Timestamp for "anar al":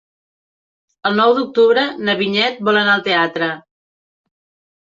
2.85-3.07